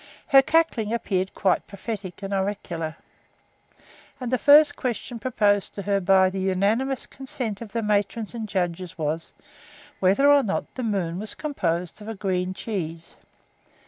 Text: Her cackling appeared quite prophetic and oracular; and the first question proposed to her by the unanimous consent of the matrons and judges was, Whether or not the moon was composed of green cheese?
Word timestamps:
Her 0.29 0.41
cackling 0.41 0.91
appeared 0.91 1.35
quite 1.35 1.67
prophetic 1.67 2.23
and 2.23 2.33
oracular; 2.33 2.95
and 4.19 4.31
the 4.31 4.39
first 4.39 4.75
question 4.75 5.19
proposed 5.19 5.75
to 5.75 5.83
her 5.83 5.99
by 5.99 6.31
the 6.31 6.39
unanimous 6.39 7.05
consent 7.05 7.61
of 7.61 7.71
the 7.71 7.83
matrons 7.83 8.33
and 8.33 8.49
judges 8.49 8.97
was, 8.97 9.31
Whether 9.99 10.27
or 10.27 10.41
not 10.41 10.73
the 10.73 10.81
moon 10.81 11.19
was 11.19 11.35
composed 11.35 12.01
of 12.01 12.17
green 12.17 12.55
cheese? 12.55 13.15